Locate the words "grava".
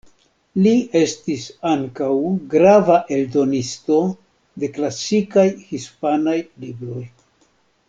2.53-2.95